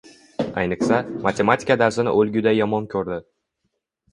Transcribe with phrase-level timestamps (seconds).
[0.61, 0.97] Ayniqsa,
[1.27, 3.21] matematika darsini o‘lguday yomon ko‘rdi.